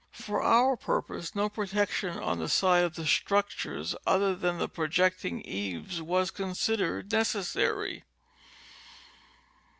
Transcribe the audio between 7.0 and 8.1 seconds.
necessary.